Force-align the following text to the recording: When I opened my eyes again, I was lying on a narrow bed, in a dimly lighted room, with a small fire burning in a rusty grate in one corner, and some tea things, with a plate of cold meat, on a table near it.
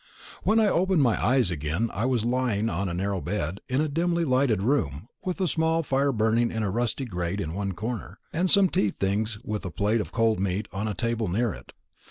When 0.41 0.59
I 0.59 0.65
opened 0.67 1.03
my 1.03 1.23
eyes 1.23 1.51
again, 1.51 1.91
I 1.93 2.05
was 2.07 2.25
lying 2.25 2.69
on 2.71 2.89
a 2.89 2.93
narrow 2.95 3.21
bed, 3.21 3.61
in 3.69 3.81
a 3.81 3.87
dimly 3.87 4.25
lighted 4.25 4.63
room, 4.63 5.07
with 5.23 5.39
a 5.39 5.47
small 5.47 5.83
fire 5.83 6.11
burning 6.11 6.49
in 6.49 6.63
a 6.63 6.71
rusty 6.71 7.05
grate 7.05 7.39
in 7.39 7.53
one 7.53 7.73
corner, 7.73 8.17
and 8.33 8.49
some 8.49 8.67
tea 8.67 8.89
things, 8.89 9.37
with 9.43 9.63
a 9.63 9.69
plate 9.69 10.01
of 10.01 10.11
cold 10.11 10.39
meat, 10.39 10.67
on 10.71 10.87
a 10.87 10.95
table 10.95 11.27
near 11.27 11.53
it. 11.53 11.71